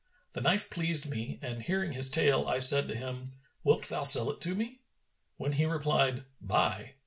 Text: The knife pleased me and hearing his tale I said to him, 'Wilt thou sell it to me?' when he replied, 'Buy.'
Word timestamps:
The 0.33 0.41
knife 0.41 0.71
pleased 0.71 1.11
me 1.11 1.37
and 1.43 1.61
hearing 1.61 1.91
his 1.91 2.09
tale 2.09 2.47
I 2.47 2.57
said 2.57 2.87
to 2.87 2.95
him, 2.95 3.29
'Wilt 3.63 3.83
thou 3.83 4.03
sell 4.03 4.31
it 4.31 4.41
to 4.41 4.55
me?' 4.55 4.79
when 5.37 5.51
he 5.51 5.65
replied, 5.67 6.23
'Buy.' 6.41 6.93